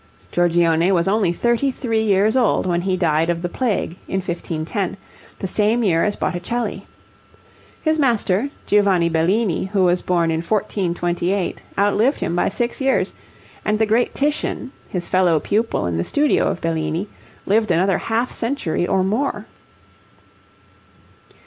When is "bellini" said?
9.09-9.65, 16.61-17.07